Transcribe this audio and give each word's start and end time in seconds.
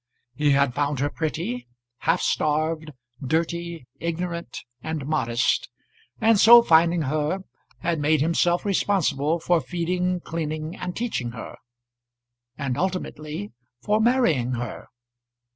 He 0.33 0.53
had 0.53 0.73
found 0.73 0.99
her 0.99 1.11
pretty, 1.11 1.67
half 1.99 2.21
starved, 2.23 2.89
dirty, 3.23 3.85
ignorant, 3.99 4.63
and 4.81 5.05
modest; 5.05 5.69
and 6.19 6.39
so 6.39 6.63
finding 6.63 7.03
her 7.03 7.41
had 7.81 7.99
made 7.99 8.19
himself 8.19 8.65
responsible 8.65 9.37
for 9.39 9.61
feeding, 9.61 10.19
cleaning, 10.19 10.75
and 10.75 10.95
teaching 10.95 11.33
her, 11.33 11.55
and 12.57 12.79
ultimately 12.79 13.51
for 13.83 13.99
marrying 14.01 14.53
her. 14.53 14.87